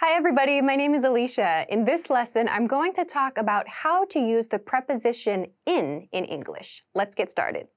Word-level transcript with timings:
Hi 0.00 0.12
everybody, 0.14 0.60
my 0.60 0.76
name 0.76 0.94
is 0.94 1.04
Alicia. 1.04 1.64
In 1.70 1.86
this 1.86 2.10
lesson, 2.10 2.48
I'm 2.48 2.66
going 2.66 2.92
to 2.92 3.04
talk 3.06 3.38
about 3.38 3.66
how 3.66 4.04
to 4.10 4.18
use 4.18 4.46
the 4.46 4.58
preposition 4.58 5.46
in 5.64 6.08
in 6.12 6.26
English. 6.26 6.84
Let's 6.94 7.14
get 7.14 7.30
started. 7.30 7.68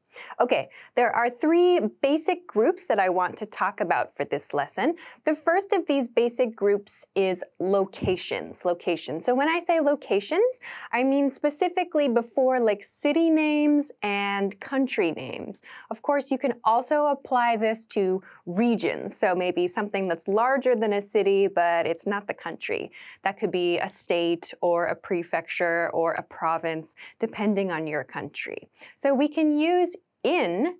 Okay, 0.41 0.69
there 0.95 1.11
are 1.11 1.29
three 1.29 1.79
basic 2.01 2.47
groups 2.47 2.85
that 2.87 2.99
I 2.99 3.09
want 3.09 3.37
to 3.37 3.45
talk 3.45 3.81
about 3.81 4.15
for 4.15 4.25
this 4.25 4.53
lesson. 4.53 4.95
The 5.25 5.35
first 5.35 5.73
of 5.73 5.85
these 5.87 6.07
basic 6.07 6.55
groups 6.55 7.05
is 7.15 7.43
locations. 7.59 8.65
Locations. 8.65 9.25
So 9.25 9.35
when 9.35 9.49
I 9.49 9.59
say 9.59 9.79
locations, 9.79 10.61
I 10.91 11.03
mean 11.03 11.31
specifically 11.31 12.07
before 12.07 12.59
like 12.59 12.83
city 12.83 13.29
names 13.29 13.91
and 14.01 14.59
country 14.59 15.11
names. 15.11 15.61
Of 15.91 16.01
course, 16.01 16.31
you 16.31 16.37
can 16.37 16.53
also 16.63 17.07
apply 17.07 17.57
this 17.57 17.85
to 17.87 18.21
regions. 18.45 19.17
So 19.17 19.35
maybe 19.35 19.67
something 19.67 20.07
that's 20.07 20.27
larger 20.27 20.75
than 20.75 20.93
a 20.93 21.01
city, 21.01 21.47
but 21.47 21.85
it's 21.85 22.07
not 22.07 22.27
the 22.27 22.33
country. 22.33 22.91
That 23.23 23.37
could 23.39 23.51
be 23.51 23.77
a 23.77 23.89
state 23.89 24.53
or 24.61 24.85
a 24.85 24.95
prefecture 24.95 25.89
or 25.93 26.13
a 26.13 26.23
province, 26.23 26.95
depending 27.19 27.71
on 27.71 27.87
your 27.87 28.03
country. 28.03 28.69
So 29.01 29.13
we 29.13 29.27
can 29.27 29.51
use 29.51 29.95
in 30.23 30.75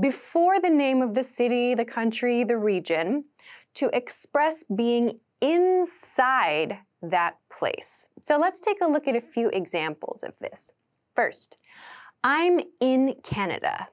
before 0.00 0.60
the 0.60 0.70
name 0.70 1.02
of 1.02 1.14
the 1.14 1.24
city, 1.24 1.74
the 1.74 1.84
country, 1.84 2.44
the 2.44 2.56
region 2.56 3.24
to 3.74 3.90
express 3.94 4.64
being 4.74 5.18
inside 5.40 6.78
that 7.02 7.38
place. 7.50 8.08
So 8.22 8.38
let's 8.38 8.60
take 8.60 8.80
a 8.80 8.86
look 8.86 9.08
at 9.08 9.16
a 9.16 9.20
few 9.20 9.48
examples 9.48 10.22
of 10.22 10.32
this. 10.40 10.72
First, 11.14 11.56
I'm 12.24 12.60
in 12.80 13.16
Canada, 13.22 13.88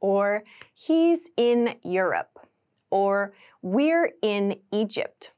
or 0.00 0.44
he's 0.74 1.30
in 1.36 1.76
Europe, 1.82 2.46
or 2.90 3.32
we're 3.62 4.12
in 4.22 4.56
Egypt. 4.72 5.32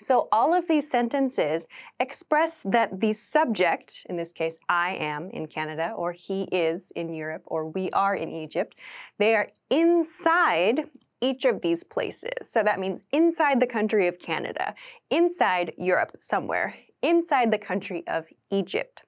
So 0.00 0.28
all 0.30 0.54
of 0.54 0.68
these 0.68 0.88
sentences 0.88 1.66
express 1.98 2.62
that 2.62 3.00
the 3.00 3.12
subject, 3.12 4.06
in 4.08 4.16
this 4.16 4.32
case, 4.32 4.58
I 4.68 4.94
am 4.94 5.28
in 5.30 5.48
Canada, 5.48 5.92
or 5.96 6.12
he 6.12 6.44
is 6.44 6.92
in 6.94 7.12
Europe, 7.12 7.42
or 7.46 7.68
we 7.68 7.90
are 7.90 8.14
in 8.14 8.30
Egypt, 8.30 8.76
they 9.18 9.34
are 9.34 9.48
inside 9.70 10.88
each 11.20 11.44
of 11.44 11.62
these 11.62 11.82
places. 11.82 12.30
So 12.44 12.62
that 12.62 12.78
means 12.78 13.02
inside 13.12 13.58
the 13.60 13.66
country 13.66 14.06
of 14.06 14.20
Canada, 14.20 14.74
inside 15.10 15.72
Europe 15.76 16.12
somewhere, 16.20 16.76
inside 17.02 17.50
the 17.50 17.58
country 17.58 18.04
of 18.06 18.26
Egypt. 18.50 19.02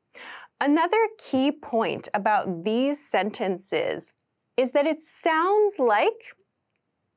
Another 0.60 1.08
key 1.18 1.52
point 1.52 2.08
about 2.12 2.64
these 2.64 2.98
sentences 3.08 4.12
is 4.56 4.72
that 4.72 4.86
it 4.86 4.98
sounds 5.06 5.78
like 5.78 6.34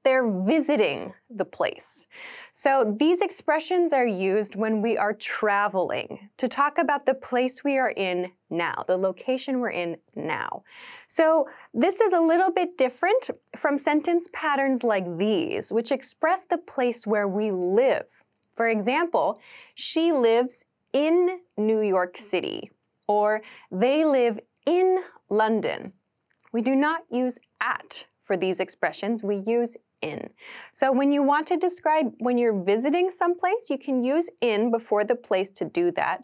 they're 0.03 0.29
visiting 0.29 1.13
the 1.29 1.45
place. 1.45 2.07
So 2.51 2.95
these 2.99 3.21
expressions 3.21 3.93
are 3.93 4.05
used 4.05 4.55
when 4.55 4.81
we 4.81 4.97
are 4.97 5.13
traveling 5.13 6.29
to 6.37 6.47
talk 6.47 6.77
about 6.77 7.05
the 7.05 7.13
place 7.13 7.63
we 7.63 7.77
are 7.77 7.89
in 7.89 8.31
now, 8.49 8.83
the 8.85 8.97
location 8.97 9.59
we're 9.59 9.69
in 9.69 9.97
now. 10.15 10.63
So 11.07 11.47
this 11.73 12.01
is 12.01 12.13
a 12.13 12.19
little 12.19 12.51
bit 12.51 12.77
different 12.77 13.29
from 13.55 13.77
sentence 13.77 14.27
patterns 14.33 14.83
like 14.83 15.17
these, 15.17 15.71
which 15.71 15.91
express 15.91 16.43
the 16.49 16.57
place 16.57 17.07
where 17.07 17.27
we 17.27 17.51
live. 17.51 18.05
For 18.55 18.67
example, 18.67 19.39
she 19.73 20.11
lives 20.11 20.65
in 20.91 21.39
New 21.57 21.81
York 21.81 22.17
City, 22.17 22.71
or 23.07 23.41
they 23.71 24.05
live 24.05 24.39
in 24.65 25.01
London. 25.29 25.93
We 26.51 26.61
do 26.61 26.75
not 26.75 27.01
use 27.09 27.39
at 27.59 28.05
for 28.23 28.37
these 28.37 28.61
expressions, 28.61 29.21
we 29.21 29.43
use 29.45 29.75
in. 30.03 30.29
So 30.73 30.91
when 30.91 31.11
you 31.11 31.23
want 31.23 31.47
to 31.47 31.57
describe 31.57 32.13
when 32.19 32.37
you're 32.37 32.63
visiting 32.63 33.09
someplace, 33.09 33.69
you 33.69 33.77
can 33.77 34.03
use 34.03 34.29
in 34.41 34.69
before 34.69 35.03
the 35.03 35.15
place 35.15 35.49
to 35.51 35.65
do 35.65 35.91
that. 35.91 36.23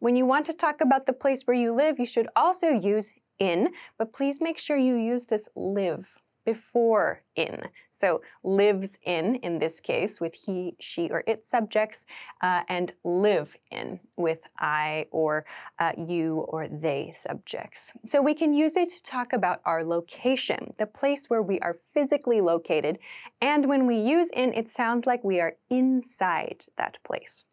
When 0.00 0.16
you 0.16 0.26
want 0.26 0.46
to 0.46 0.52
talk 0.52 0.80
about 0.80 1.06
the 1.06 1.12
place 1.12 1.42
where 1.44 1.56
you 1.56 1.74
live, 1.74 1.98
you 1.98 2.06
should 2.06 2.28
also 2.34 2.68
use 2.68 3.12
in, 3.38 3.68
but 3.98 4.12
please 4.12 4.40
make 4.40 4.58
sure 4.58 4.76
you 4.76 4.96
use 4.96 5.26
this 5.26 5.48
live 5.54 6.16
before 6.44 7.22
in. 7.36 7.62
So 7.98 8.22
lives 8.44 8.98
in, 9.02 9.36
in 9.36 9.58
this 9.58 9.80
case, 9.80 10.20
with 10.20 10.34
he, 10.34 10.76
she, 10.78 11.10
or 11.10 11.24
it 11.26 11.44
subjects, 11.44 12.06
uh, 12.42 12.62
and 12.68 12.92
live 13.02 13.56
in 13.70 14.00
with 14.16 14.42
I 14.58 15.06
or 15.10 15.44
uh, 15.78 15.92
you 15.96 16.46
or 16.48 16.68
they 16.68 17.12
subjects. 17.16 17.90
So 18.06 18.22
we 18.22 18.34
can 18.34 18.54
use 18.54 18.76
it 18.76 18.90
to 18.90 19.02
talk 19.02 19.32
about 19.32 19.60
our 19.64 19.82
location, 19.82 20.74
the 20.78 20.86
place 20.86 21.28
where 21.28 21.42
we 21.42 21.58
are 21.60 21.76
physically 21.92 22.40
located. 22.40 22.98
And 23.40 23.66
when 23.66 23.86
we 23.86 23.96
use 23.96 24.28
in, 24.32 24.54
it 24.54 24.70
sounds 24.70 25.04
like 25.04 25.24
we 25.24 25.40
are 25.40 25.54
inside 25.68 26.66
that 26.76 26.98
place. 27.02 27.44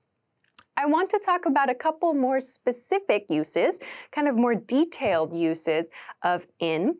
I 0.78 0.86
want 0.86 1.10
to 1.12 1.20
talk 1.20 1.46
about 1.46 1.70
a 1.70 1.76
couple 1.76 2.14
more 2.14 2.40
specific 2.40 3.28
uses, 3.30 3.80
kind 4.12 4.28
of 4.28 4.36
more 4.36 4.56
detailed 4.56 5.34
uses 5.34 5.88
of 6.22 6.46
in. 6.60 6.98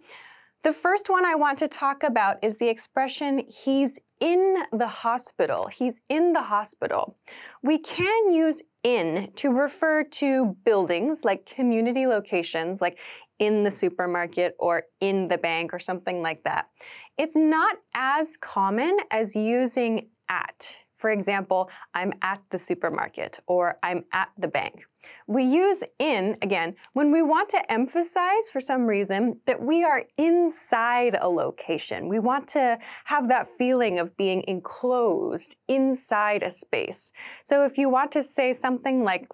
The 0.66 0.74
first 0.74 1.12
one 1.12 1.26
I 1.26 1.36
want 1.36 1.60
to 1.60 1.68
talk 1.68 2.02
about 2.02 2.44
is 2.44 2.58
the 2.58 2.70
expression, 2.70 3.44
he's 3.48 4.00
in 4.20 4.64
the 4.74 4.88
hospital. 4.88 5.68
He's 5.68 6.02
in 6.10 6.34
the 6.34 6.42
hospital. 6.42 7.18
We 7.62 7.78
can 7.78 8.32
use 8.32 8.64
in 8.84 9.32
to 9.36 9.52
refer 9.52 10.04
to 10.04 10.58
buildings 10.66 11.20
like 11.24 11.46
community 11.46 12.08
locations, 12.08 12.82
like 12.82 12.98
in 13.38 13.64
the 13.64 13.70
supermarket 13.70 14.56
or 14.58 14.86
in 15.00 15.28
the 15.28 15.38
bank 15.38 15.72
or 15.72 15.78
something 15.78 16.24
like 16.24 16.44
that. 16.46 16.70
It's 17.16 17.36
not 17.36 17.76
as 17.94 18.36
common 18.36 18.98
as 19.12 19.36
using 19.36 20.08
at 20.30 20.78
for 20.96 21.12
example, 21.12 21.70
I'm 21.94 22.14
at 22.22 22.42
the 22.50 22.58
supermarket 22.58 23.40
or 23.48 23.78
I'm 23.84 24.06
at 24.14 24.30
the 24.38 24.48
bank. 24.48 24.86
We 25.28 25.44
use 25.44 25.84
in, 26.00 26.38
again, 26.42 26.76
when 26.94 27.12
we 27.12 27.22
want 27.22 27.50
to 27.50 27.72
emphasize 27.72 28.50
for 28.52 28.62
some 28.62 28.86
reason 28.86 29.40
that 29.46 29.62
we 29.62 29.84
are 29.84 30.04
inside 30.18 31.18
a 31.20 31.28
location. 31.28 32.08
We 32.08 32.20
want 32.20 32.48
to 32.50 32.80
have 33.06 33.28
that 33.30 33.48
feeling 33.48 34.00
of 34.00 34.16
being 34.18 34.44
enclosed 34.48 35.56
inside 35.68 36.44
a 36.44 36.52
space. 36.52 37.12
So 37.44 37.66
if 37.66 37.78
you 37.78 37.90
want 37.90 38.12
to 38.14 38.24
say 38.24 38.54
something 38.54 39.04
like, 39.04 39.28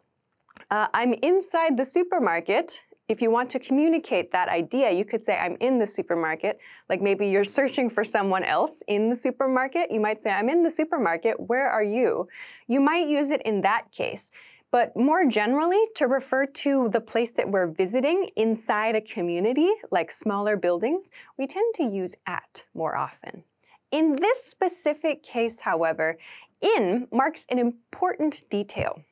uh, 0.70 0.88
I'm 0.94 1.14
inside 1.14 1.78
the 1.78 1.86
supermarket, 1.86 2.82
if 3.12 3.22
you 3.22 3.30
want 3.30 3.50
to 3.50 3.60
communicate 3.60 4.32
that 4.32 4.48
idea, 4.48 4.90
you 4.90 5.04
could 5.04 5.26
say, 5.26 5.36
I'm 5.36 5.58
in 5.60 5.80
the 5.80 5.88
supermarket. 5.88 6.60
Like 6.88 7.02
maybe 7.02 7.28
you're 7.28 7.44
searching 7.44 7.90
for 7.90 8.06
someone 8.06 8.46
else 8.46 8.82
in 8.88 9.10
the 9.10 9.18
supermarket. 9.18 9.92
You 9.92 10.00
might 10.00 10.24
say, 10.24 10.30
I'm 10.30 10.48
in 10.48 10.64
the 10.64 10.72
supermarket. 10.72 11.38
Where 11.38 11.70
are 11.70 11.84
you? 11.84 12.30
You 12.68 12.80
might 12.80 13.10
use 13.10 13.30
it 13.30 13.42
in 13.44 13.62
that 13.62 13.92
case. 13.92 14.32
But 14.72 14.96
more 14.96 15.26
generally, 15.26 15.80
to 15.96 16.08
refer 16.08 16.46
to 16.46 16.90
the 16.90 17.02
place 17.02 17.32
that 17.32 17.52
we're 17.52 17.68
visiting 17.68 18.30
inside 18.38 18.96
a 18.96 19.02
community, 19.02 19.70
like 19.92 20.12
smaller 20.12 20.56
buildings, 20.56 21.12
we 21.38 21.46
tend 21.46 21.76
to 21.76 21.84
use 21.84 22.16
at 22.26 22.64
more 22.74 22.96
often. 22.96 23.44
In 23.92 24.16
this 24.16 24.46
specific 24.46 25.22
case, 25.24 25.60
however, 25.60 26.18
in 26.62 27.08
marks 27.12 27.46
an 27.50 27.60
important 27.60 28.44
detail. 28.50 29.04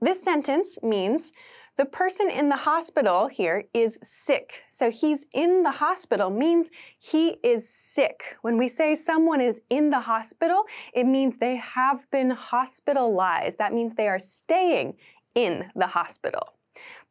This 0.00 0.22
sentence 0.22 0.78
means 0.82 1.32
the 1.78 1.84
person 1.84 2.28
in 2.28 2.48
the 2.48 2.56
hospital 2.56 3.28
here 3.28 3.64
is 3.72 4.00
sick. 4.02 4.50
So 4.72 4.90
he's 4.90 5.26
in 5.32 5.62
the 5.62 5.70
hospital 5.70 6.28
means 6.28 6.70
he 6.98 7.36
is 7.44 7.68
sick. 7.68 8.36
When 8.42 8.58
we 8.58 8.66
say 8.66 8.96
someone 8.96 9.40
is 9.40 9.62
in 9.70 9.90
the 9.90 10.00
hospital, 10.00 10.64
it 10.92 11.04
means 11.04 11.36
they 11.38 11.56
have 11.56 12.10
been 12.10 12.30
hospitalized. 12.30 13.58
That 13.58 13.72
means 13.72 13.94
they 13.94 14.08
are 14.08 14.18
staying 14.18 14.96
in 15.36 15.70
the 15.76 15.86
hospital. 15.86 16.48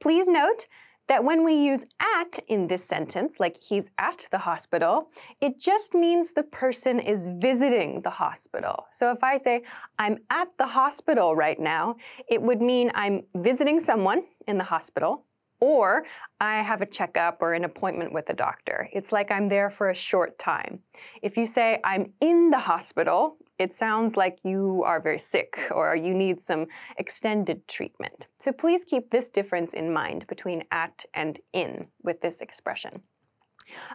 Please 0.02 0.28
note 0.28 0.68
that 1.08 1.24
when 1.24 1.44
we 1.44 1.54
use 1.54 1.86
at 2.00 2.40
in 2.48 2.68
this 2.68 2.84
sentence, 2.84 3.36
like 3.40 3.58
he's 3.62 3.90
at 3.98 4.28
the 4.32 4.40
hospital, 4.40 5.10
it 5.42 5.60
just 5.60 5.94
means 5.94 6.34
the 6.34 6.44
person 6.44 7.00
is 7.00 7.30
visiting 7.40 8.02
the 8.02 8.10
hospital. 8.10 8.88
So 8.92 9.12
if 9.12 9.24
I 9.24 9.38
say, 9.38 9.64
I'm 9.98 10.18
at 10.30 10.50
the 10.58 10.68
hospital 10.68 11.36
right 11.36 11.60
now, 11.60 11.96
it 12.28 12.42
would 12.42 12.62
mean 12.62 12.92
I'm 12.94 13.24
visiting 13.36 13.80
someone 13.80 14.24
in 14.48 14.58
the 14.58 14.66
hospital 14.66 15.24
or 15.60 16.06
I 16.40 16.62
have 16.62 16.82
a 16.82 16.86
checkup 16.86 17.38
or 17.42 17.54
an 17.54 17.64
appointment 17.64 18.14
with 18.14 18.30
a 18.30 18.34
doctor. 18.34 18.90
It's 18.94 19.12
like 19.12 19.32
I'm 19.32 19.50
there 19.50 19.70
for 19.70 19.90
a 19.90 19.96
short 19.96 20.38
time. 20.38 20.80
If 21.22 21.38
you 21.38 21.46
say 21.46 21.80
I'm 21.84 22.14
in 22.22 22.52
the 22.52 22.60
hospital, 22.60 23.38
it 23.58 23.74
sounds 23.74 24.16
like 24.16 24.38
you 24.44 24.84
are 24.86 25.02
very 25.02 25.18
sick 25.18 25.60
or 25.72 25.96
you 25.96 26.14
need 26.14 26.42
some 26.42 26.68
extended 26.98 27.68
treatment. 27.68 28.28
So 28.40 28.52
please 28.52 28.86
keep 28.86 29.10
this 29.10 29.30
difference 29.30 29.74
in 29.74 29.92
mind 29.92 30.28
between 30.28 30.64
at 30.72 31.06
and 31.14 31.40
in 31.54 31.88
with 32.04 32.22
this 32.22 32.40
expression. 32.42 33.02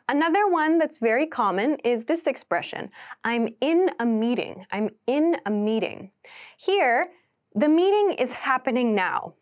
Another 0.09 0.49
one 0.49 0.79
that's 0.79 0.99
very 0.99 1.27
common 1.27 1.77
is 1.85 2.05
this 2.05 2.27
expression, 2.27 2.91
I'm 3.25 3.49
in 3.61 3.91
a 3.99 4.05
meeting. 4.05 4.67
I'm 4.71 4.91
in 5.07 5.37
a 5.47 5.51
meeting. 5.51 6.11
Here, 6.59 7.09
the 7.55 7.69
meeting 7.69 8.17
is 8.19 8.33
happening 8.33 8.95
now. 8.95 9.35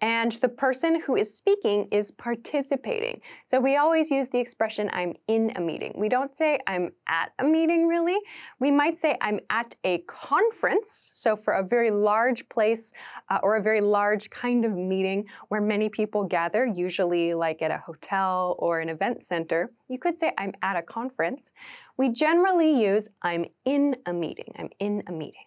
And 0.00 0.32
the 0.32 0.48
person 0.48 1.00
who 1.00 1.16
is 1.16 1.34
speaking 1.34 1.88
is 1.90 2.10
participating. 2.10 3.20
So 3.46 3.60
we 3.60 3.76
always 3.76 4.10
use 4.10 4.28
the 4.28 4.38
expression 4.38 4.90
I'm 4.92 5.14
in 5.26 5.52
a 5.56 5.60
meeting. 5.60 5.94
We 5.96 6.08
don't 6.08 6.36
say 6.36 6.58
I'm 6.66 6.90
at 7.08 7.32
a 7.38 7.44
meeting 7.44 7.86
really. 7.86 8.18
We 8.60 8.70
might 8.70 8.98
say 8.98 9.16
I'm 9.20 9.40
at 9.48 9.74
a 9.84 9.98
conference. 10.06 11.10
So 11.14 11.34
for 11.34 11.54
a 11.54 11.62
very 11.62 11.90
large 11.90 12.48
place 12.48 12.92
uh, 13.30 13.38
or 13.42 13.56
a 13.56 13.62
very 13.62 13.80
large 13.80 14.28
kind 14.30 14.64
of 14.64 14.72
meeting 14.72 15.24
where 15.48 15.60
many 15.60 15.88
people 15.88 16.24
gather, 16.24 16.66
usually 16.66 17.32
like 17.32 17.62
at 17.62 17.70
a 17.70 17.78
hotel 17.78 18.56
or 18.58 18.80
an 18.80 18.90
event 18.90 19.24
center, 19.24 19.70
you 19.88 19.98
could 19.98 20.18
say 20.18 20.32
I'm 20.36 20.52
at 20.62 20.76
a 20.76 20.82
conference. 20.82 21.50
We 21.96 22.10
generally 22.10 22.82
use 22.82 23.08
I'm 23.22 23.46
in 23.64 23.96
a 24.04 24.12
meeting. 24.12 24.52
I'm 24.58 24.68
in 24.78 25.02
a 25.06 25.12
meeting. 25.12 25.46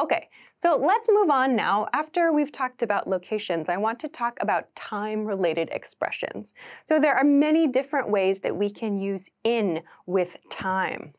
Okay, 0.00 0.28
so 0.60 0.76
let's 0.76 1.06
move 1.10 1.30
on 1.30 1.54
now. 1.54 1.86
After 1.92 2.32
we've 2.32 2.52
talked 2.52 2.82
about 2.82 3.08
locations, 3.08 3.68
I 3.68 3.76
want 3.76 4.00
to 4.00 4.08
talk 4.08 4.38
about 4.40 4.74
time-related 4.74 5.68
expressions. 5.70 6.52
So 6.84 6.98
there 6.98 7.14
are 7.14 7.24
many 7.24 7.68
different 7.68 8.10
ways 8.10 8.40
that 8.40 8.56
we 8.56 8.70
can 8.70 8.98
use 8.98 9.30
in 9.44 9.82
with 10.06 10.36
time. 10.50 11.14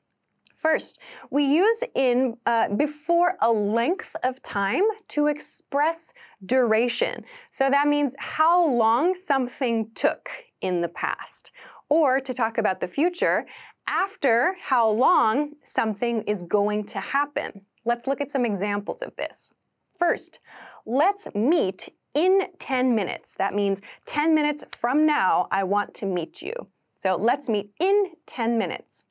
First, 0.57 0.99
we 1.31 1.45
use 1.45 1.83
in 1.95 2.35
uh, 2.45 2.67
before 2.75 3.37
a 3.41 3.49
length 3.49 4.13
of 4.23 4.43
time 4.43 4.83
to 5.09 5.27
express 5.27 6.13
duration. 6.45 7.23
So 7.51 7.69
that 7.69 7.87
means 7.87 8.13
how 8.19 8.67
long 8.67 9.15
something 9.15 9.89
took 9.95 10.29
in 10.59 10.81
the 10.81 10.89
past. 10.89 11.53
Or 11.87 12.19
to 12.19 12.33
talk 12.33 12.57
about 12.57 12.81
the 12.81 12.89
future, 12.89 13.45
after 13.87 14.55
how 14.61 14.89
long 14.89 15.53
something 15.63 16.23
is 16.23 16.43
going 16.43 16.85
to 16.87 16.99
happen. 16.99 17.61
Let's 17.89 18.05
look 18.05 18.21
at 18.21 18.29
some 18.29 18.45
examples 18.45 19.01
of 19.01 19.15
this. 19.15 19.49
First, 19.97 20.37
let's 20.85 21.27
meet 21.33 21.89
in 22.13 22.41
10 22.59 22.93
minutes. 22.93 23.33
That 23.33 23.55
means 23.55 23.81
10 24.05 24.35
minutes 24.35 24.63
from 24.69 25.07
now, 25.07 25.47
I 25.51 25.63
want 25.63 25.95
to 25.95 26.05
meet 26.05 26.43
you. 26.43 26.53
So 26.97 27.15
let's 27.15 27.49
meet 27.49 27.71
in 27.79 28.11
10 28.27 28.59
minutes. 28.59 29.05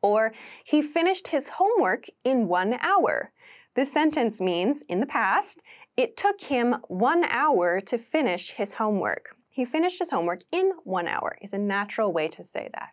Or 0.00 0.32
he 0.64 0.80
finished 0.80 1.28
his 1.28 1.50
homework 1.58 2.06
in 2.24 2.48
one 2.48 2.78
hour. 2.80 3.32
This 3.74 3.92
sentence 3.92 4.40
means, 4.40 4.84
in 4.88 5.00
the 5.00 5.06
past, 5.06 5.60
it 5.94 6.16
took 6.16 6.40
him 6.40 6.76
one 6.88 7.24
hour 7.24 7.78
to 7.82 7.98
finish 7.98 8.52
his 8.52 8.74
homework. 8.74 9.36
He 9.50 9.66
finished 9.66 9.98
his 9.98 10.12
homework 10.12 10.44
in 10.50 10.72
one 10.82 11.08
hour 11.08 11.36
is 11.42 11.52
a 11.52 11.58
natural 11.58 12.10
way 12.10 12.28
to 12.28 12.42
say 12.42 12.70
that. 12.72 12.92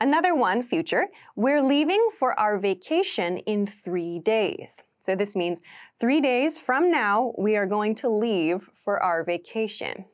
Another 0.00 0.34
one, 0.34 0.62
future, 0.62 1.06
we're 1.36 1.62
leaving 1.62 2.08
for 2.18 2.38
our 2.38 2.58
vacation 2.58 3.38
in 3.38 3.66
three 3.66 4.18
days. 4.18 4.82
So 4.98 5.14
this 5.14 5.36
means 5.36 5.60
three 6.00 6.20
days 6.20 6.58
from 6.58 6.90
now, 6.90 7.32
we 7.38 7.56
are 7.56 7.66
going 7.66 7.94
to 7.96 8.08
leave 8.08 8.68
for 8.74 9.02
our 9.02 9.22
vacation. 9.22 10.06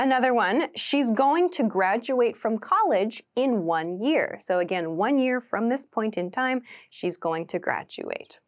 Another 0.00 0.32
one, 0.32 0.68
she's 0.76 1.10
going 1.10 1.48
to 1.50 1.64
graduate 1.64 2.36
from 2.36 2.58
college 2.58 3.22
in 3.34 3.64
one 3.64 4.00
year. 4.00 4.38
So 4.40 4.60
again, 4.60 4.96
one 4.96 5.18
year 5.18 5.40
from 5.40 5.68
this 5.68 5.86
point 5.86 6.16
in 6.16 6.30
time, 6.30 6.62
she's 6.88 7.16
going 7.16 7.46
to 7.48 7.58
graduate. 7.58 8.38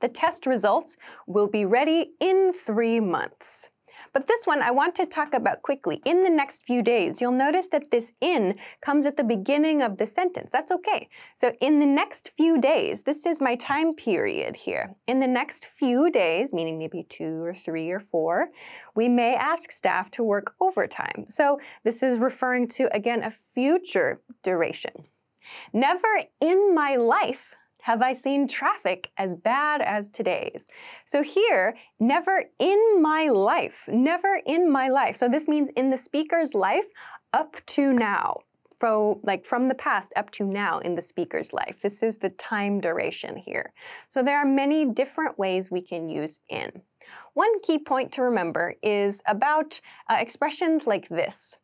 The 0.00 0.08
test 0.08 0.46
results 0.46 0.96
will 1.26 1.48
be 1.48 1.64
ready 1.64 2.12
in 2.20 2.52
three 2.52 2.98
months. 2.98 3.70
But 4.12 4.26
this 4.26 4.46
one 4.46 4.62
I 4.62 4.70
want 4.70 4.94
to 4.96 5.06
talk 5.06 5.34
about 5.34 5.62
quickly. 5.62 6.00
In 6.04 6.22
the 6.22 6.30
next 6.30 6.64
few 6.64 6.82
days, 6.82 7.20
you'll 7.20 7.32
notice 7.32 7.66
that 7.72 7.90
this 7.90 8.12
in 8.20 8.54
comes 8.80 9.06
at 9.06 9.16
the 9.16 9.24
beginning 9.24 9.82
of 9.82 9.98
the 9.98 10.06
sentence. 10.06 10.50
That's 10.52 10.72
okay. 10.72 11.08
So 11.36 11.52
in 11.60 11.80
the 11.80 11.86
next 11.86 12.30
few 12.36 12.60
days, 12.60 13.02
this 13.02 13.26
is 13.26 13.40
my 13.40 13.56
time 13.56 13.94
period 13.94 14.56
here. 14.56 14.94
In 15.06 15.20
the 15.20 15.26
next 15.26 15.66
few 15.66 16.10
days, 16.10 16.52
meaning 16.52 16.78
maybe 16.78 17.04
two 17.08 17.42
or 17.42 17.54
three 17.54 17.90
or 17.90 18.00
four, 18.00 18.48
we 18.94 19.08
may 19.08 19.34
ask 19.34 19.72
staff 19.72 20.10
to 20.12 20.22
work 20.22 20.54
overtime. 20.60 21.26
So 21.28 21.58
this 21.84 22.02
is 22.02 22.18
referring 22.18 22.68
to, 22.68 22.94
again, 22.94 23.22
a 23.22 23.30
future 23.30 24.20
duration. 24.42 25.04
Never 25.72 26.22
in 26.40 26.74
my 26.74 26.96
life 26.96 27.54
have 27.84 28.00
I 28.00 28.14
seen 28.14 28.48
traffic 28.48 29.10
as 29.18 29.34
bad 29.34 29.82
as 29.82 30.08
today's. 30.08 30.66
So 31.04 31.22
here, 31.22 31.76
never 32.00 32.44
in 32.58 33.02
my 33.02 33.28
life, 33.28 33.84
never 33.88 34.40
in 34.46 34.72
my 34.72 34.88
life. 34.88 35.18
So 35.18 35.28
this 35.28 35.46
means 35.46 35.68
in 35.76 35.90
the 35.90 35.98
speaker's 35.98 36.54
life 36.54 36.86
up 37.34 37.56
to 37.66 37.92
now. 37.92 38.40
So, 38.80 39.20
like 39.22 39.44
from 39.44 39.68
the 39.68 39.74
past 39.74 40.14
up 40.16 40.30
to 40.32 40.44
now 40.44 40.78
in 40.78 40.94
the 40.94 41.02
speaker's 41.02 41.52
life. 41.52 41.76
This 41.82 42.02
is 42.02 42.16
the 42.16 42.30
time 42.30 42.80
duration 42.80 43.36
here. 43.36 43.74
So 44.08 44.22
there 44.22 44.38
are 44.38 44.46
many 44.46 44.86
different 44.86 45.38
ways 45.38 45.70
we 45.70 45.82
can 45.82 46.08
use 46.08 46.40
in. 46.48 46.70
One 47.34 47.60
key 47.60 47.78
point 47.78 48.12
to 48.12 48.22
remember 48.22 48.76
is 48.82 49.20
about 49.26 49.78
uh, 50.08 50.16
expressions 50.18 50.86
like 50.86 51.10
this. 51.10 51.58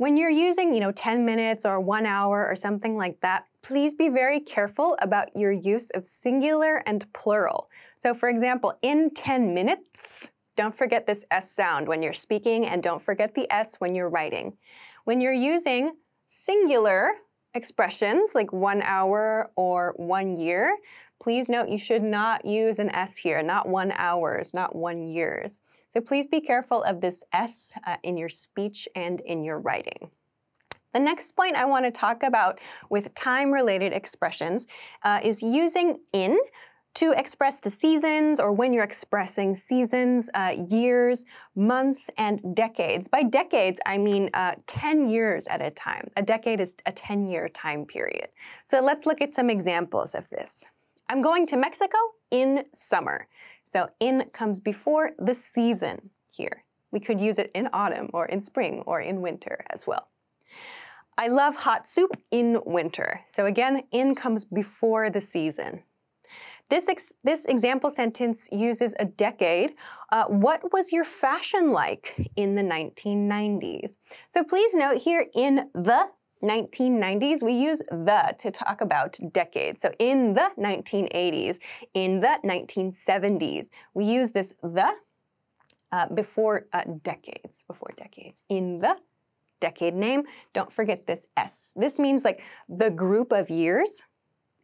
When 0.00 0.16
you're 0.16 0.30
using, 0.30 0.72
you 0.72 0.80
know, 0.80 0.92
10 0.92 1.26
minutes 1.26 1.66
or 1.66 1.78
one 1.78 2.06
hour 2.06 2.48
or 2.48 2.56
something 2.56 2.96
like 2.96 3.20
that, 3.20 3.44
please 3.60 3.92
be 3.92 4.08
very 4.08 4.40
careful 4.40 4.96
about 5.02 5.36
your 5.36 5.52
use 5.52 5.90
of 5.90 6.06
singular 6.06 6.76
and 6.86 7.04
plural. 7.12 7.68
So 7.98 8.14
for 8.14 8.30
example, 8.30 8.78
in 8.80 9.10
10 9.10 9.52
minutes, 9.52 10.30
don't 10.56 10.74
forget 10.74 11.06
this 11.06 11.26
S 11.30 11.50
sound 11.50 11.86
when 11.86 12.00
you're 12.00 12.14
speaking 12.14 12.64
and 12.64 12.82
don't 12.82 13.02
forget 13.02 13.34
the 13.34 13.46
S 13.52 13.74
when 13.78 13.94
you're 13.94 14.08
writing. 14.08 14.56
When 15.04 15.20
you're 15.20 15.34
using 15.34 15.92
singular 16.28 17.10
expressions 17.52 18.30
like 18.34 18.54
one 18.54 18.80
hour 18.80 19.50
or 19.54 19.92
one 19.98 20.38
year, 20.38 20.78
please 21.22 21.50
note 21.50 21.68
you 21.68 21.76
should 21.76 22.02
not 22.02 22.46
use 22.46 22.78
an 22.78 22.88
S 22.88 23.18
here, 23.18 23.42
not 23.42 23.68
one 23.68 23.92
hours, 23.92 24.54
not 24.54 24.74
one 24.74 25.02
years. 25.02 25.60
So 25.90 26.00
please 26.00 26.26
be 26.26 26.40
careful 26.40 26.84
of 26.84 27.00
this 27.00 27.24
S 27.32 27.74
uh, 27.84 27.96
in 28.04 28.16
your 28.16 28.28
speech 28.28 28.88
and 28.94 29.20
in 29.20 29.42
your 29.42 29.58
writing. 29.58 30.10
The 30.94 31.00
next 31.00 31.36
point 31.36 31.56
I 31.56 31.64
want 31.64 31.84
to 31.84 31.90
talk 31.90 32.22
about 32.22 32.60
with 32.88 33.14
time-related 33.14 33.92
expressions 33.92 34.68
uh, 35.04 35.20
is 35.22 35.42
using 35.42 35.98
in 36.12 36.38
to 36.94 37.12
express 37.12 37.58
the 37.58 37.70
seasons 37.70 38.38
or 38.40 38.52
when 38.52 38.72
you're 38.72 38.84
expressing 38.84 39.54
seasons, 39.56 40.30
uh, 40.34 40.54
years, 40.68 41.24
months, 41.56 42.08
and 42.16 42.40
decades. 42.54 43.08
By 43.08 43.24
decades, 43.24 43.80
I 43.84 43.98
mean 43.98 44.30
uh, 44.34 44.54
10 44.66 45.08
years 45.08 45.46
at 45.48 45.60
a 45.60 45.70
time. 45.70 46.10
A 46.16 46.22
decade 46.22 46.60
is 46.60 46.74
a 46.86 46.92
10-year 46.92 47.48
time 47.48 47.84
period. 47.84 48.28
So 48.66 48.80
let's 48.80 49.06
look 49.06 49.20
at 49.20 49.34
some 49.34 49.50
examples 49.50 50.14
of 50.14 50.28
this. 50.30 50.64
I'm 51.08 51.22
going 51.22 51.46
to 51.48 51.56
Mexico 51.56 51.98
in 52.30 52.64
summer. 52.72 53.26
So 53.70 53.88
in 54.00 54.24
comes 54.32 54.58
before 54.58 55.12
the 55.16 55.34
season 55.34 56.10
here. 56.28 56.64
We 56.90 56.98
could 56.98 57.20
use 57.20 57.38
it 57.38 57.52
in 57.54 57.68
autumn 57.72 58.10
or 58.12 58.26
in 58.26 58.42
spring 58.42 58.82
or 58.84 59.00
in 59.00 59.22
winter 59.22 59.64
as 59.70 59.86
well. 59.86 60.08
I 61.16 61.28
love 61.28 61.54
hot 61.54 61.88
soup 61.88 62.10
in 62.32 62.60
winter. 62.66 63.20
So 63.28 63.46
again, 63.46 63.84
in 63.92 64.16
comes 64.16 64.44
before 64.44 65.08
the 65.08 65.20
season. 65.20 65.84
This, 66.68 66.88
ex 66.88 67.12
this 67.22 67.44
example 67.44 67.90
sentence 67.90 68.48
uses 68.50 68.94
a 68.98 69.04
decade. 69.04 69.74
Uh, 70.10 70.24
what 70.24 70.72
was 70.72 70.90
your 70.90 71.04
fashion 71.04 71.70
like 71.72 72.30
in 72.36 72.56
the 72.56 72.62
1990s? 72.62 73.96
So 74.30 74.42
please 74.42 74.74
note 74.74 74.98
here 74.98 75.26
in 75.32 75.70
the 75.74 76.06
1990s, 76.42 77.42
we 77.42 77.52
use 77.52 77.80
the 77.90 78.34
to 78.38 78.50
talk 78.50 78.80
about 78.80 79.18
decades. 79.32 79.82
So 79.82 79.92
in 79.98 80.34
the 80.34 80.50
1980s, 80.58 81.58
in 81.94 82.20
the 82.20 82.36
1970s, 82.44 83.68
we 83.94 84.04
use 84.04 84.30
this 84.30 84.54
the 84.62 84.90
uh, 85.92 86.06
before 86.14 86.66
uh, 86.72 86.84
decades, 87.02 87.64
before 87.66 87.90
decades. 87.96 88.42
In 88.48 88.78
the 88.78 88.96
decade 89.60 89.94
name, 89.94 90.22
don't 90.54 90.72
forget 90.72 91.06
this 91.06 91.28
S. 91.36 91.72
This 91.76 91.98
means 91.98 92.24
like 92.24 92.42
the 92.68 92.90
group 92.90 93.32
of 93.32 93.50
years 93.50 94.02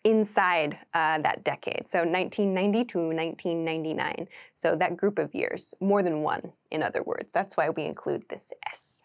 inside 0.04 0.78
uh, 0.95 1.18
that 1.18 1.42
decade. 1.42 1.88
So 1.88 1.99
1990 1.99 2.85
to 2.85 2.99
1999. 2.99 4.28
So 4.54 4.76
that 4.76 4.97
group 4.97 5.18
of 5.18 5.35
years, 5.35 5.75
more 5.80 6.02
than 6.02 6.23
one, 6.23 6.52
in 6.71 6.83
other 6.83 7.02
words. 7.02 7.30
That's 7.33 7.56
why 7.56 7.71
we 7.71 7.85
include 7.85 8.23
this 8.30 8.52
S. 8.73 9.02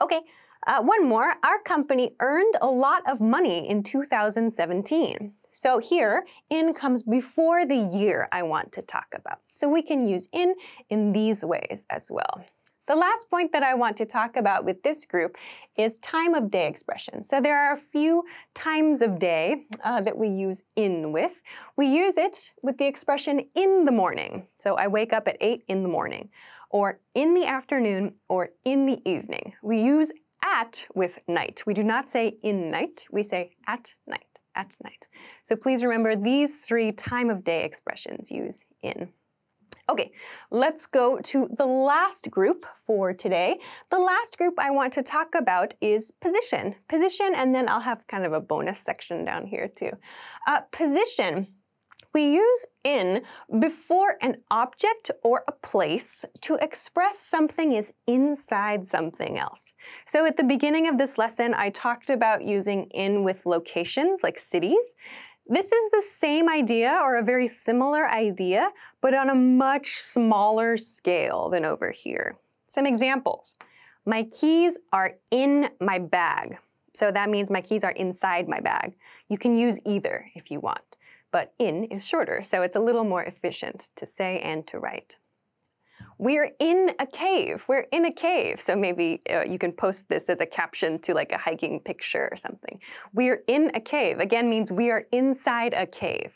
Okay, 0.00 0.20
uh, 0.66 0.82
one 0.82 1.08
more, 1.08 1.34
our 1.42 1.58
company 1.64 2.14
earned 2.20 2.54
a 2.60 2.66
lot 2.66 3.02
of 3.10 3.20
money 3.20 3.68
in 3.68 3.82
2017. 3.82 5.32
So 5.52 5.78
here, 5.78 6.26
in 6.48 6.74
comes 6.74 7.02
before 7.02 7.66
the 7.66 7.90
year 7.92 8.28
I 8.32 8.42
want 8.42 8.72
to 8.72 8.82
talk 8.82 9.08
about. 9.14 9.40
So 9.54 9.68
we 9.68 9.82
can 9.82 10.06
use 10.06 10.28
in 10.32 10.54
in 10.88 11.12
these 11.12 11.44
ways 11.44 11.86
as 11.90 12.08
well. 12.10 12.44
The 12.90 12.96
last 12.96 13.30
point 13.30 13.52
that 13.52 13.62
I 13.62 13.74
want 13.74 13.96
to 13.98 14.04
talk 14.04 14.36
about 14.36 14.64
with 14.64 14.82
this 14.82 15.04
group 15.04 15.36
is 15.76 15.96
time 15.98 16.34
of 16.34 16.50
day 16.50 16.66
expression. 16.66 17.22
So 17.22 17.40
there 17.40 17.56
are 17.56 17.74
a 17.74 17.78
few 17.78 18.24
times 18.54 19.00
of 19.00 19.20
day 19.20 19.66
uh, 19.84 20.00
that 20.00 20.18
we 20.18 20.28
use 20.28 20.62
in 20.74 21.12
with. 21.12 21.40
We 21.76 21.86
use 21.86 22.16
it 22.16 22.50
with 22.62 22.78
the 22.78 22.86
expression 22.86 23.46
in 23.54 23.84
the 23.84 23.92
morning. 23.92 24.48
So 24.56 24.74
I 24.74 24.88
wake 24.88 25.12
up 25.12 25.28
at 25.28 25.36
8 25.40 25.62
in 25.68 25.84
the 25.84 25.88
morning, 25.88 26.30
or 26.70 26.98
in 27.14 27.34
the 27.34 27.46
afternoon, 27.46 28.14
or 28.28 28.50
in 28.64 28.86
the 28.86 29.00
evening. 29.08 29.52
We 29.62 29.80
use 29.80 30.10
at 30.44 30.86
with 30.94 31.18
night. 31.28 31.62
We 31.66 31.74
do 31.74 31.82
not 31.82 32.08
say 32.08 32.36
in 32.42 32.70
night, 32.70 33.04
we 33.10 33.22
say 33.22 33.52
at 33.66 33.94
night, 34.06 34.38
at 34.54 34.74
night. 34.82 35.06
So 35.48 35.56
please 35.56 35.82
remember 35.82 36.16
these 36.16 36.56
three 36.56 36.92
time 36.92 37.30
of 37.30 37.44
day 37.44 37.64
expressions 37.64 38.30
use 38.30 38.60
in. 38.82 39.10
Okay, 39.88 40.12
let's 40.52 40.86
go 40.86 41.18
to 41.18 41.48
the 41.58 41.66
last 41.66 42.30
group 42.30 42.64
for 42.86 43.12
today. 43.12 43.58
The 43.90 43.98
last 43.98 44.38
group 44.38 44.54
I 44.56 44.70
want 44.70 44.92
to 44.92 45.02
talk 45.02 45.34
about 45.36 45.74
is 45.80 46.12
position. 46.20 46.76
Position, 46.88 47.32
and 47.34 47.52
then 47.52 47.68
I'll 47.68 47.80
have 47.80 48.06
kind 48.06 48.24
of 48.24 48.32
a 48.32 48.40
bonus 48.40 48.78
section 48.78 49.24
down 49.24 49.46
here 49.46 49.66
too. 49.66 49.90
Uh, 50.46 50.60
position. 50.70 51.48
We 52.12 52.32
use 52.32 52.66
in 52.82 53.22
before 53.60 54.16
an 54.20 54.38
object 54.50 55.12
or 55.22 55.44
a 55.46 55.52
place 55.52 56.24
to 56.40 56.54
express 56.56 57.20
something 57.20 57.72
is 57.72 57.92
inside 58.06 58.88
something 58.88 59.38
else. 59.38 59.72
So 60.06 60.26
at 60.26 60.36
the 60.36 60.42
beginning 60.44 60.88
of 60.88 60.98
this 60.98 61.18
lesson, 61.18 61.54
I 61.54 61.70
talked 61.70 62.10
about 62.10 62.42
using 62.42 62.84
in 62.90 63.22
with 63.22 63.46
locations 63.46 64.24
like 64.24 64.38
cities. 64.38 64.96
This 65.46 65.70
is 65.70 65.90
the 65.90 66.02
same 66.08 66.48
idea 66.48 67.00
or 67.02 67.16
a 67.16 67.24
very 67.24 67.48
similar 67.48 68.08
idea, 68.08 68.70
but 69.00 69.14
on 69.14 69.30
a 69.30 69.34
much 69.34 69.94
smaller 69.94 70.76
scale 70.76 71.48
than 71.48 71.64
over 71.64 71.90
here. 71.92 72.36
Some 72.68 72.86
examples. 72.86 73.54
My 74.04 74.24
keys 74.24 74.78
are 74.92 75.14
in 75.30 75.70
my 75.80 75.98
bag. 75.98 76.58
So 76.94 77.12
that 77.12 77.30
means 77.30 77.50
my 77.50 77.60
keys 77.60 77.84
are 77.84 77.92
inside 77.92 78.48
my 78.48 78.60
bag. 78.60 78.94
You 79.28 79.38
can 79.38 79.56
use 79.56 79.78
either 79.86 80.26
if 80.34 80.50
you 80.50 80.60
want, 80.60 80.96
but 81.32 81.52
in 81.58 81.84
is 81.84 82.06
shorter, 82.06 82.42
so 82.42 82.62
it's 82.62 82.76
a 82.76 82.80
little 82.80 83.04
more 83.04 83.22
efficient 83.22 83.90
to 83.96 84.06
say 84.06 84.40
and 84.40 84.66
to 84.68 84.78
write. 84.78 85.16
We're 86.18 86.52
in 86.58 86.92
a 86.98 87.06
cave. 87.06 87.64
We're 87.68 87.86
in 87.92 88.04
a 88.04 88.12
cave. 88.12 88.60
So 88.60 88.76
maybe 88.76 89.22
uh, 89.30 89.44
you 89.44 89.58
can 89.58 89.72
post 89.72 90.08
this 90.08 90.28
as 90.28 90.40
a 90.40 90.46
caption 90.46 90.98
to 91.00 91.14
like 91.14 91.32
a 91.32 91.38
hiking 91.38 91.80
picture 91.80 92.28
or 92.30 92.36
something. 92.36 92.80
We're 93.14 93.42
in 93.46 93.70
a 93.74 93.80
cave. 93.80 94.18
Again 94.18 94.50
means 94.50 94.70
we 94.70 94.90
are 94.90 95.06
inside 95.12 95.72
a 95.72 95.86
cave. 95.86 96.32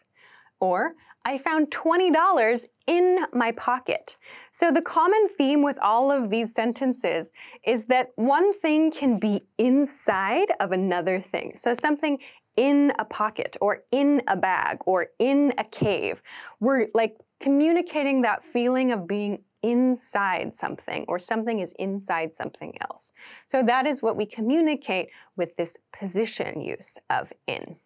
Or 0.61 0.95
I 1.27 1.39
found 1.39 1.71
$20 1.71 2.67
in 2.87 3.25
my 3.33 3.53
pocket. 3.53 4.17
So 4.53 4.71
the 4.71 4.83
common 4.83 5.29
theme 5.29 5.63
with 5.63 5.79
all 5.83 6.11
of 6.11 6.29
these 6.29 6.55
sentences 6.55 7.33
is 7.67 7.87
that 7.87 8.09
one 8.17 8.59
thing 8.59 8.91
can 8.91 9.19
be 9.19 9.43
inside 9.57 10.49
of 10.61 10.73
another 10.73 11.21
thing. 11.21 11.53
So 11.57 11.73
something 11.73 12.19
in 12.57 12.93
a 12.99 13.05
pocket 13.05 13.57
or 13.61 13.83
in 13.93 14.23
a 14.29 14.37
bag 14.37 14.79
or 14.87 15.09
in 15.19 15.53
a 15.59 15.65
cave. 15.65 16.23
We're 16.61 16.89
like 16.95 17.17
communicating 17.41 18.23
that 18.23 18.45
feeling 18.45 18.93
of 18.93 19.07
being 19.07 19.43
inside 19.63 20.55
something 20.55 21.05
or 21.09 21.19
something 21.19 21.59
is 21.59 21.73
inside 21.79 22.35
something 22.35 22.77
else. 22.83 23.13
So 23.47 23.63
that 23.63 23.87
is 23.87 24.03
what 24.03 24.17
we 24.17 24.27
communicate 24.27 25.09
with 25.37 25.57
this 25.57 25.77
position 25.99 26.61
use 26.61 26.99
of 27.09 27.33
in. 27.47 27.77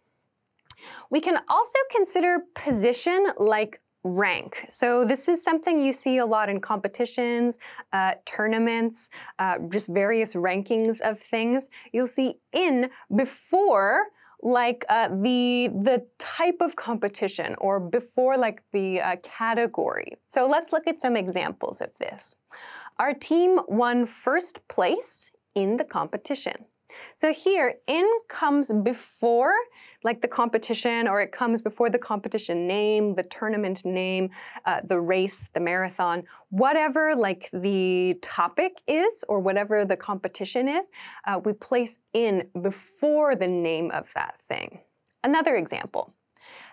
We 1.10 1.20
can 1.20 1.38
also 1.48 1.78
consider 1.90 2.40
position 2.54 3.28
like 3.38 3.80
rank. 4.04 4.64
So 4.68 5.04
this 5.04 5.28
is 5.28 5.42
something 5.42 5.80
you 5.80 5.92
see 5.92 6.18
a 6.18 6.26
lot 6.26 6.48
in 6.48 6.60
competitions, 6.60 7.58
uh, 7.92 8.12
tournaments, 8.24 9.10
uh, 9.38 9.58
just 9.68 9.88
various 9.88 10.34
rankings 10.34 11.00
of 11.00 11.20
things. 11.20 11.68
You'll 11.92 12.06
see 12.06 12.36
in 12.52 12.90
before 13.14 14.06
like 14.42 14.84
uh, 14.88 15.08
the 15.08 15.68
the 15.82 16.06
type 16.18 16.58
of 16.60 16.76
competition 16.76 17.54
or 17.58 17.80
before 17.80 18.36
like 18.36 18.62
the 18.72 19.00
uh, 19.00 19.16
category. 19.22 20.12
So 20.28 20.48
let's 20.48 20.72
look 20.72 20.86
at 20.86 21.00
some 21.00 21.16
examples 21.16 21.80
of 21.80 21.90
this. 21.98 22.36
Our 22.98 23.14
team 23.14 23.60
won 23.68 24.06
first 24.06 24.66
place 24.68 25.30
in 25.54 25.76
the 25.76 25.84
competition. 25.84 26.66
So 27.14 27.32
here, 27.32 27.74
in 27.86 28.08
comes 28.28 28.70
before 28.82 29.52
like 30.04 30.20
the 30.20 30.28
competition, 30.28 31.08
or 31.08 31.20
it 31.20 31.32
comes 31.32 31.60
before 31.60 31.90
the 31.90 31.98
competition 31.98 32.66
name, 32.66 33.14
the 33.14 33.24
tournament 33.24 33.84
name, 33.84 34.30
uh, 34.64 34.80
the 34.84 35.00
race, 35.00 35.50
the 35.52 35.60
marathon, 35.60 36.24
whatever 36.50 37.16
like 37.16 37.50
the 37.52 38.16
topic 38.22 38.80
is, 38.86 39.24
or 39.28 39.40
whatever 39.40 39.84
the 39.84 39.96
competition 39.96 40.68
is, 40.68 40.88
uh, 41.26 41.40
we 41.44 41.52
place 41.52 41.98
in 42.12 42.48
before 42.62 43.34
the 43.34 43.48
name 43.48 43.90
of 43.90 44.06
that 44.14 44.40
thing. 44.48 44.80
Another 45.24 45.56
example, 45.56 46.14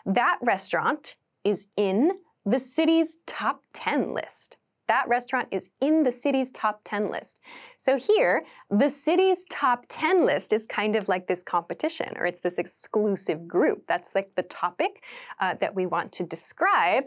that 0.05 0.37
restaurant 0.41 1.15
is 1.43 1.67
in 1.75 2.11
the 2.45 2.59
city's 2.59 3.17
top 3.25 3.63
10 3.73 4.13
list 4.13 4.57
that 4.87 5.07
restaurant 5.07 5.47
is 5.51 5.69
in 5.81 6.03
the 6.03 6.11
city's 6.11 6.51
top 6.51 6.81
10 6.83 7.09
list. 7.09 7.39
So 7.79 7.97
here, 7.97 8.45
the 8.69 8.89
city's 8.89 9.45
top 9.49 9.85
10 9.89 10.25
list 10.25 10.53
is 10.53 10.65
kind 10.65 10.95
of 10.95 11.07
like 11.07 11.27
this 11.27 11.43
competition, 11.43 12.13
or 12.17 12.25
it's 12.25 12.41
this 12.41 12.57
exclusive 12.57 13.47
group. 13.47 13.83
That's 13.87 14.15
like 14.15 14.35
the 14.35 14.43
topic 14.43 15.03
uh, 15.39 15.55
that 15.61 15.75
we 15.75 15.85
want 15.85 16.11
to 16.13 16.23
describe 16.23 17.05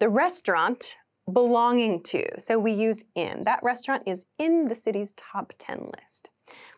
the 0.00 0.08
restaurant 0.08 0.96
belonging 1.32 2.02
to. 2.02 2.40
So 2.40 2.58
we 2.58 2.72
use 2.72 3.04
in. 3.14 3.42
That 3.44 3.60
restaurant 3.62 4.04
is 4.06 4.26
in 4.38 4.64
the 4.66 4.74
city's 4.74 5.12
top 5.12 5.52
10 5.58 5.90
list. 6.00 6.30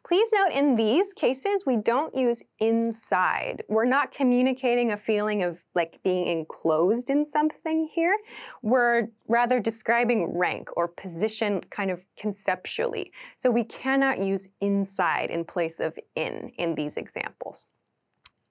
Please 0.06 0.30
note 0.32 0.52
in 0.52 0.76
these 0.76 1.12
cases, 1.12 1.64
we 1.66 1.76
don't 1.76 2.14
use 2.16 2.42
inside. 2.58 3.62
We're 3.68 3.84
not 3.84 4.12
communicating 4.12 4.90
a 4.90 4.96
feeling 4.96 5.42
of 5.42 5.62
like 5.74 6.00
being 6.02 6.26
enclosed 6.26 7.10
in 7.10 7.26
something 7.26 7.88
here. 7.94 8.16
We're 8.62 9.08
rather 9.28 9.60
describing 9.60 10.36
rank 10.36 10.68
or 10.76 10.88
position 10.88 11.60
kind 11.70 11.90
of 11.90 12.06
conceptually. 12.16 13.12
So 13.38 13.50
we 13.50 13.64
cannot 13.64 14.18
use 14.18 14.48
inside 14.60 15.30
in 15.30 15.44
place 15.44 15.80
of 15.80 15.98
in 16.16 16.52
in 16.58 16.74
these 16.74 16.96
examples. 16.96 17.66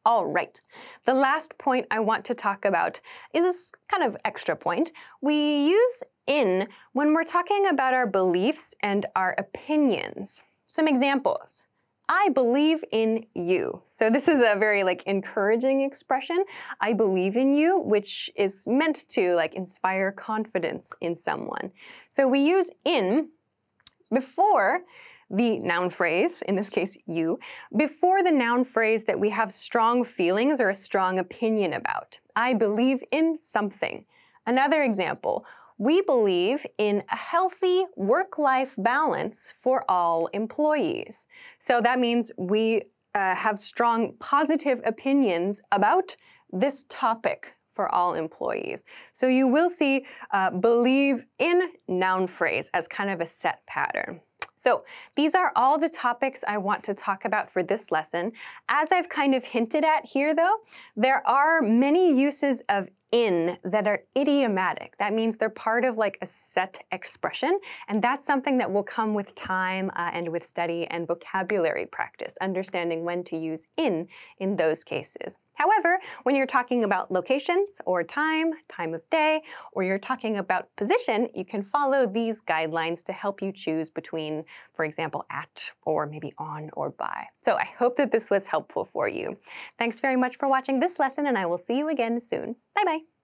All 0.05 0.25
right, 0.25 0.59
the 1.05 1.13
last 1.13 1.57
point 1.57 1.85
I 1.91 1.99
want 1.99 2.23
to 2.25 2.33
talk 2.33 2.63
about 2.63 3.01
is 3.33 3.43
this 3.43 3.71
kind 3.89 4.03
of 4.03 4.15
extra 4.23 4.55
point. 4.55 4.93
We 5.21 5.67
use 5.67 6.03
in 6.25 6.69
when 6.93 7.13
we're 7.13 7.23
talking 7.23 7.67
about 7.67 7.93
our 7.93 8.07
beliefs 8.07 8.75
and 8.81 9.05
our 9.15 9.35
opinions. 9.38 10.43
Some 10.69 10.88
examples. 10.88 11.63
I 12.07 12.29
believe 12.29 12.83
in 12.91 13.25
you. 13.33 13.81
So 13.88 14.11
this 14.11 14.27
is 14.27 14.39
a 14.39 14.57
very 14.57 14.83
like 14.83 15.01
encouraging 15.07 15.81
expression. 15.81 16.45
I 16.79 16.93
believe 16.93 17.35
in 17.35 17.55
you, 17.55 17.79
which 17.79 18.29
is 18.35 18.67
meant 18.67 19.09
to 19.09 19.33
like 19.33 19.55
inspire 19.55 20.11
confidence 20.11 20.93
in 21.01 21.15
someone. 21.15 21.71
So 22.11 22.27
we 22.27 22.41
use 22.41 22.69
in 22.85 23.29
before 24.13 24.81
the 25.31 25.57
noun 25.57 25.89
phrase, 25.89 26.43
in 26.43 26.55
this 26.55 26.69
case 26.69 26.99
you, 27.07 27.39
before 27.75 28.21
the 28.21 28.31
noun 28.31 28.63
phrase 28.63 29.05
that 29.05 29.19
we 29.19 29.31
have 29.31 29.51
strong 29.51 30.03
feelings 30.03 30.61
or 30.61 30.69
a 30.69 30.75
strong 30.75 31.17
opinion 31.17 31.73
about. 31.73 32.19
I 32.35 32.53
believe 32.53 33.03
in 33.11 33.39
something. 33.39 34.05
Another 34.45 34.83
example, 34.83 35.45
we 35.79 36.01
believe 36.01 36.65
in 36.77 37.01
a 37.09 37.15
healthy 37.15 37.86
work 37.95 38.38
life 38.38 38.75
balance 38.77 39.53
for 39.63 39.89
all 39.89 40.27
employees. 40.27 41.25
So 41.57 41.81
that 41.81 42.00
means 42.00 42.31
we 42.38 42.83
uh, 43.15 43.33
have 43.33 43.57
strong 43.57 44.13
positive 44.19 44.81
opinions 44.86 45.62
about 45.71 46.15
this 46.51 46.86
topic 46.89 47.53
for 47.74 47.93
all 47.95 48.13
employees. 48.13 48.83
So 49.13 49.27
you 49.27 49.48
will 49.48 49.69
see 49.69 50.05
uh, 50.31 50.51
believe 50.51 51.25
in 51.39 51.69
noun 51.88 52.27
phrase 52.27 52.69
as 52.74 52.88
kind 52.89 53.09
of 53.09 53.21
a 53.21 53.25
set 53.25 53.65
pattern. 53.65 54.19
So 54.59 54.83
these 55.15 55.35
are 55.35 55.53
all 55.55 55.79
the 55.79 55.89
topics 55.89 56.43
I 56.45 56.57
want 56.57 56.83
to 56.83 56.93
talk 56.93 57.23
about 57.23 57.49
for 57.49 57.63
this 57.63 57.91
lesson. 57.91 58.33
As 58.67 58.89
I've 58.91 59.07
kind 59.07 59.33
of 59.33 59.45
hinted 59.45 59.85
at 59.85 60.05
here 60.05 60.35
though, 60.35 60.57
there 60.97 61.25
are 61.25 61.61
many 61.61 62.19
uses 62.19 62.61
of 62.67 62.89
in 63.11 63.57
that 63.63 63.87
are 63.87 64.03
idiomatic. 64.15 64.95
That 64.99 65.13
means 65.13 65.37
they're 65.37 65.49
part 65.49 65.83
of 65.83 65.97
like 65.97 66.17
a 66.21 66.27
set 66.27 66.83
expression, 66.91 67.59
and 67.87 68.03
that's 68.03 68.27
something 68.27 68.59
that 68.59 68.71
will 68.71 68.83
come 68.83 69.13
with 69.13 69.33
time 69.33 69.89
uh, 69.95 70.11
and 70.13 70.29
with 70.29 70.45
study 70.45 70.85
and 70.91 71.07
vocabulary 71.07 71.87
practice, 71.87 72.35
understanding 72.39 73.03
when 73.03 73.23
to 73.23 73.37
use 73.37 73.67
in 73.77 74.07
in 74.37 74.57
those 74.57 74.83
cases. 74.83 75.33
However, 75.59 75.99
when 76.23 76.35
you're 76.35 76.47
talking 76.47 76.85
about 76.85 77.11
locations 77.11 77.81
or 77.85 78.01
time, 78.03 78.53
time 78.69 78.93
of 78.93 79.07
day, 79.09 79.41
or 79.73 79.83
you're 79.83 79.99
talking 79.99 80.37
about 80.37 80.73
position, 80.77 81.27
you 81.35 81.43
can 81.43 81.63
follow 81.63 82.07
these 82.07 82.41
guidelines 82.41 83.03
to 83.03 83.13
help 83.13 83.41
you 83.41 83.51
choose 83.51 83.89
between, 83.89 84.45
for 84.73 84.85
example, 84.85 85.25
at 85.29 85.71
or 85.83 86.05
maybe 86.05 86.33
on 86.37 86.69
or 86.73 86.89
by. 86.91 87.25
So 87.41 87.55
I 87.55 87.65
hope 87.77 87.97
that 87.97 88.11
this 88.13 88.29
was 88.29 88.47
helpful 88.47 88.85
for 88.85 89.09
you. 89.09 89.35
Thanks 89.77 89.99
very 89.99 90.15
much 90.15 90.37
for 90.37 90.47
watching 90.47 90.79
this 90.79 90.97
lesson 90.97 91.27
and 91.27 91.37
I 91.37 91.45
will 91.45 91.57
see 91.57 91.77
you 91.77 91.89
again 91.89 92.21
soon. 92.21 92.55
Bye 92.73 92.83
bye. 92.85 93.18